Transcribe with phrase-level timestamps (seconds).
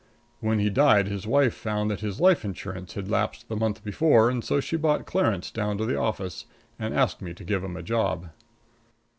[0.39, 4.31] When he died his wife found that his life insurance had lapsed the month before,
[4.31, 6.47] and so she brought Clarence down to the office
[6.79, 8.31] and asked me to give him a job.